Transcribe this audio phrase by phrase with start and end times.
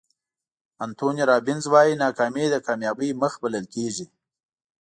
[0.85, 4.05] انتوني رابینز وایي ناکامي د کامیابۍ مخ بلل کېږي.